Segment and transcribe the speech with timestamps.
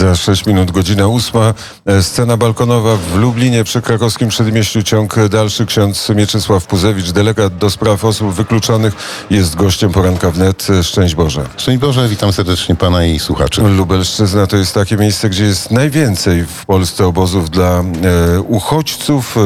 [0.00, 1.54] Za 6 minut, godzina ósma.
[1.86, 4.82] E, Scena balkonowa w Lublinie przy krakowskim Przedmieściu.
[4.82, 5.66] Ciąg dalszy.
[5.66, 8.94] Ksiądz Mieczysław Puzewicz, delegat do spraw osób wykluczonych,
[9.30, 10.66] jest gościem poranka wnet.
[10.82, 11.46] Szczęść Boże.
[11.56, 13.62] Szczęść Boże, witam serdecznie Pana i słuchaczy.
[13.62, 19.36] Lubelszczyzna to jest takie miejsce, gdzie jest najwięcej w Polsce obozów dla e, uchodźców.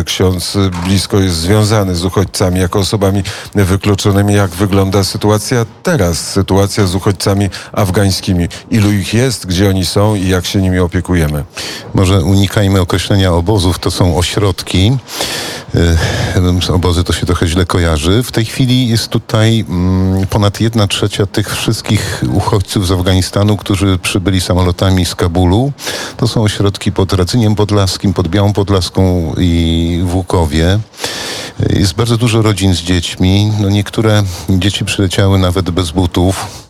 [0.00, 3.22] E, ksiądz blisko jest związany z uchodźcami jako osobami
[3.54, 4.34] wykluczonymi.
[4.34, 6.18] Jak wygląda sytuacja teraz?
[6.18, 8.48] Sytuacja z uchodźcami afgańskimi.
[8.70, 11.44] Ilu ich jest, gdzie oni są i jak się nimi opiekujemy?
[11.94, 14.96] Może unikajmy określenia obozów, to są ośrodki.
[15.74, 18.22] Y, Obozy to się trochę źle kojarzy.
[18.22, 23.98] W tej chwili jest tutaj mm, ponad jedna trzecia tych wszystkich uchodźców z Afganistanu, którzy
[23.98, 25.72] przybyli samolotami z Kabulu.
[26.16, 30.78] To są ośrodki pod Radzyniem Podlaskim, pod Białą Podlaską i w Łukowie.
[31.70, 33.52] Y, Jest bardzo dużo rodzin z dziećmi.
[33.60, 36.63] No niektóre dzieci przyleciały nawet bez butów.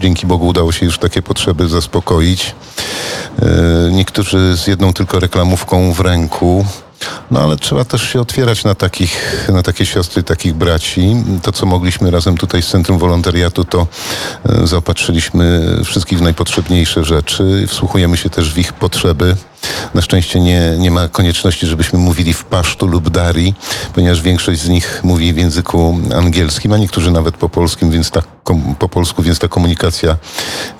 [0.00, 2.54] Dzięki Bogu udało się już takie potrzeby zaspokoić.
[3.42, 6.66] E, Niektórzy z jedną tylko reklamówką w ręku.
[7.30, 11.16] No ale trzeba też się otwierać na, takich, na takie siostry, takich braci.
[11.42, 13.86] To, co mogliśmy razem tutaj z Centrum Wolontariatu, to
[14.48, 17.66] e, zaopatrzyliśmy wszystkich w najpotrzebniejsze rzeczy.
[17.68, 19.36] Wsłuchujemy się też w ich potrzeby.
[19.94, 23.54] Na szczęście nie, nie ma konieczności, żebyśmy mówili w pasztu lub dari,
[23.94, 28.22] ponieważ większość z nich mówi w języku angielskim, a niektórzy nawet po polskim, więc ta,
[28.22, 28.39] kom,
[28.78, 30.16] po polsku, więc ta komunikacja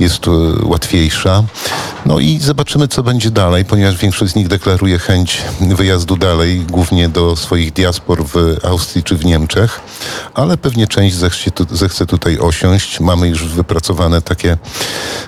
[0.00, 0.30] jest e,
[0.64, 1.44] łatwiejsza.
[2.06, 7.08] No i zobaczymy, co będzie dalej, ponieważ większość z nich deklaruje chęć wyjazdu dalej, głównie
[7.08, 9.80] do swoich diaspor w Austrii czy w Niemczech,
[10.34, 13.00] ale pewnie część zechce, zechce tutaj osiąść.
[13.00, 14.56] Mamy już wypracowane takie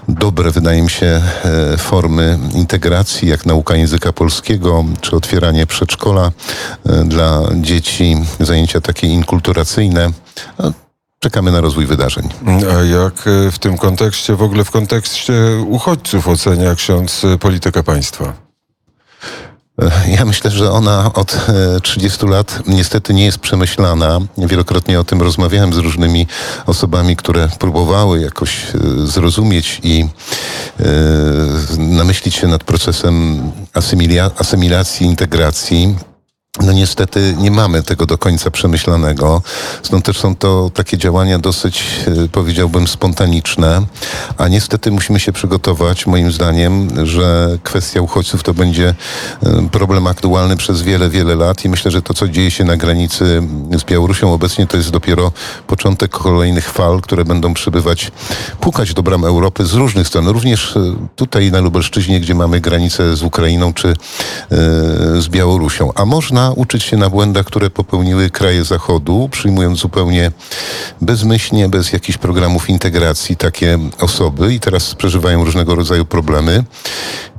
[0.09, 6.33] dobre, wydaje mi się, e, formy integracji, jak nauka języka polskiego, czy otwieranie przedszkola
[6.87, 10.11] e, dla dzieci, zajęcia takie inkulturacyjne.
[11.23, 12.29] Czekamy na rozwój wydarzeń.
[12.47, 15.35] A jak e, w tym kontekście, w ogóle w kontekście
[15.67, 18.33] uchodźców ocenia ksiądz e, politykę państwa?
[20.19, 21.35] Ja myślę, że ona od
[21.77, 24.19] e, 30 lat niestety nie jest przemyślana.
[24.39, 26.27] Wielokrotnie o tym rozmawiałem z różnymi
[26.67, 30.07] osobami, które próbowały jakoś e, zrozumieć i
[30.81, 30.85] e,
[31.79, 33.43] namyślić się nad procesem
[34.39, 35.97] asymilacji, integracji.
[36.61, 39.43] No niestety nie mamy tego do końca przemyślanego.
[39.83, 41.85] Stąd też są to takie działania dosyć,
[42.25, 43.83] e, powiedziałbym, spontaniczne.
[44.39, 48.95] A niestety musimy się przygotować, moim zdaniem, że kwestia uchodźców to będzie
[49.43, 52.77] e, problem aktualny przez wiele, wiele lat i myślę, że to, co dzieje się na
[52.77, 53.43] granicy
[53.79, 55.33] z Białorusią obecnie, to jest dopiero
[55.67, 58.13] początek kolejnych fal, które będą przybywać,
[58.61, 60.29] pukać do bram Europy z różnych stron.
[60.29, 60.81] Również e,
[61.17, 63.95] tutaj na Lubelszczyźnie, gdzie mamy granicę z Ukrainą czy
[65.19, 65.91] z Białorusią.
[65.95, 70.33] A można uczyć się na błędach, które popełniły kraje Zachodu, przyjmując zupełnie
[71.01, 76.65] bezmyślnie, bez jakichś programów integracji takie osoby i teraz przeżywają różnego rodzaju problemy.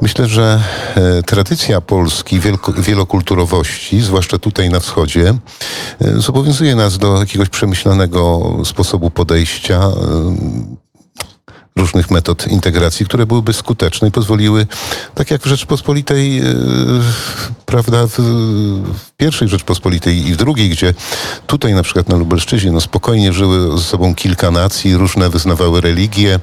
[0.02, 0.62] Myślę, że
[0.96, 2.40] e, tradycja Polski,
[2.78, 5.34] wielokulturowości, zwłaszcza tutaj na wschodzie,
[6.02, 9.80] e, zobowiązuje nas do jakiegoś przemyślanego sposobu podejścia.
[9.80, 10.94] e,
[11.76, 14.68] różnych metod integracji, które byłyby skuteczne i pozwoliły,
[15.16, 16.42] tak jak w Rzeczpospolitej,
[17.74, 18.20] prawda, w,
[18.98, 20.94] w pierwszej Rzeczpospolitej i w drugiej, gdzie
[21.48, 26.40] tutaj na przykład na Lubelszczyźnie, no spokojnie żyły ze sobą kilka nacji, różne wyznawały religie,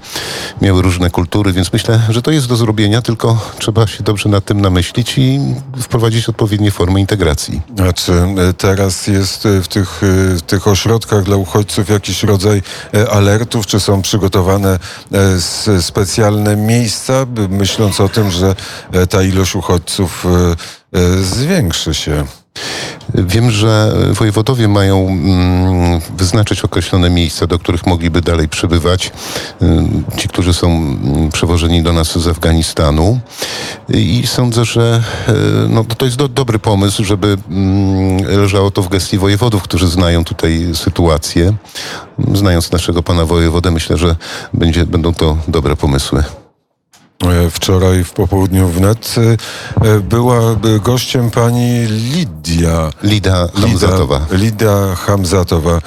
[0.62, 4.44] miały różne kultury, więc myślę, że to jest do zrobienia, tylko trzeba się dobrze nad
[4.44, 5.40] tym namyślić i
[5.80, 7.60] wprowadzić odpowiednie formy integracji.
[7.88, 12.22] A czy e, teraz jest e, w tych, e, w tych ośrodkach dla uchodźców jakiś
[12.22, 12.62] rodzaj
[13.10, 13.66] alertów?
[13.66, 14.78] Czy są przygotowane
[15.80, 18.54] specjalne miejsca, myśląc o tym, że
[19.10, 20.26] ta ilość uchodźców
[21.22, 22.24] zwiększy się?
[23.14, 29.12] Wiem, że wojewodowie mają mm, wyznaczyć określone miejsca, do których mogliby dalej przybywać
[29.62, 33.20] ym, ci, którzy są mm, przewożeni do nas z Afganistanu.
[33.88, 35.32] I sądzę, że e,
[35.68, 40.24] no, to jest do, dobry pomysł, żeby mm, leżało to w gestii wojewodów, którzy znają
[40.24, 41.54] tutaj sytuację.
[42.34, 44.16] Znając naszego pana wojewodę, myślę, że
[44.54, 46.24] będzie, będą to dobre pomysły.
[47.24, 50.40] E, Wczoraj w popołudniu wnet e, e, była
[50.82, 52.90] gościem pani Lidia.
[53.02, 54.26] Lida Hamzatowa.
[54.30, 55.80] Lida Hamzatowa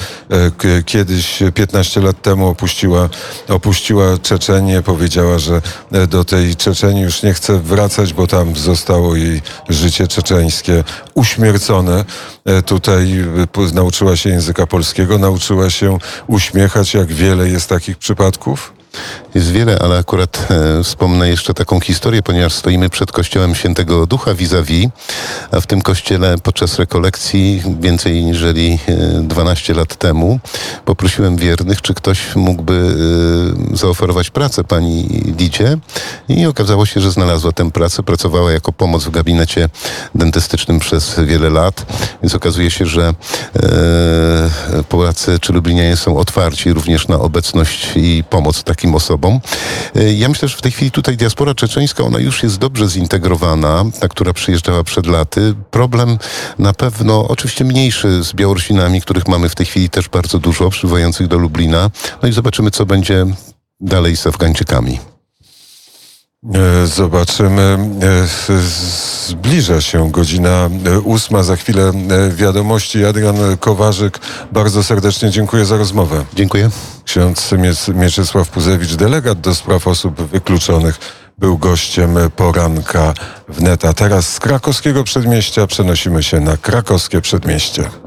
[0.85, 3.09] kiedyś 15 lat temu opuściła,
[3.49, 4.81] opuściła Czeczenię.
[4.81, 5.61] Powiedziała, że
[6.07, 10.83] do tej Czeczenii już nie chce wracać, bo tam zostało jej życie czeczeńskie
[11.13, 12.05] uśmiercone.
[12.65, 13.25] Tutaj
[13.73, 15.97] nauczyła się języka polskiego, nauczyła się
[16.27, 16.93] uśmiechać.
[16.93, 18.82] Jak wiele jest takich przypadków?
[19.35, 24.33] Jest wiele, ale akurat e, wspomnę jeszcze taką historię, ponieważ stoimy przed kościołem Świętego Ducha
[24.33, 24.87] vis-a-vis,
[25.51, 30.39] a w tym kościele podczas rekolekcji więcej niżeli e, 12 lat temu
[30.85, 32.95] poprosiłem wiernych, czy ktoś mógłby
[33.73, 35.03] e, zaoferować pracę pani
[35.39, 35.77] Lidzie
[36.29, 39.69] i okazało się, że znalazła tę pracę, pracowała jako pomoc w gabinecie
[40.15, 41.85] dentystycznym przez wiele lat,
[42.23, 43.13] więc okazuje się, że
[43.55, 49.39] e, Polacy czy Lublinianie są otwarci również na obecność i pomoc takim osobom.
[49.95, 53.85] E, Ja myślę, że w tej chwili tutaj diaspora czeczeńska, ona już jest dobrze zintegrowana,
[53.99, 55.53] ta, która przyjeżdżała przed laty.
[55.71, 56.17] Problem
[56.59, 61.27] na pewno, oczywiście mniejszy z Białorusinami, których mamy w tej chwili też bardzo dużo, przybywających
[61.27, 61.89] do Lublina.
[62.21, 63.25] No i zobaczymy, co będzie
[63.79, 64.99] dalej z Afgańczykami.
[66.53, 67.77] E, Zobaczymy.
[69.27, 71.43] Zbliża się godzina e, ósma.
[71.43, 73.05] Za chwilę e, wiadomości.
[73.05, 74.19] Adrian Kowarzyk,
[74.51, 76.25] bardzo serdecznie dziękuję za rozmowę.
[76.33, 76.69] Dziękuję.
[77.05, 77.51] Ksiądz
[77.93, 80.99] Mieczysław Puzewicz, delegat do spraw osób wykluczonych,
[81.37, 83.13] był gościem poranka
[83.47, 83.85] wnet.
[83.85, 88.03] A teraz z krakowskiego przedmieścia przenosimy się na krakowskie przedmieście.